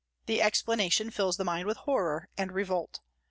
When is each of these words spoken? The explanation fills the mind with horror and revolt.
The 0.25 0.41
explanation 0.41 1.11
fills 1.11 1.37
the 1.37 1.43
mind 1.45 1.67
with 1.67 1.77
horror 1.77 2.27
and 2.35 2.51
revolt. 2.51 3.01